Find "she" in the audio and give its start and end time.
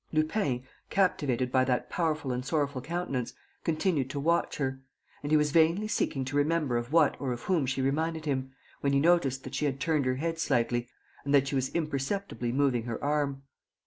7.67-7.83, 9.53-9.65, 11.47-11.53